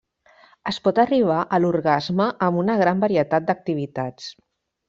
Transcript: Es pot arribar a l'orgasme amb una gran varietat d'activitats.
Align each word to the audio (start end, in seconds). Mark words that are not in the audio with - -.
Es 0.71 0.79
pot 0.87 1.01
arribar 1.03 1.43
a 1.43 1.59
l'orgasme 1.61 2.29
amb 2.47 2.63
una 2.65 2.79
gran 2.83 3.07
varietat 3.07 3.49
d'activitats. 3.51 4.33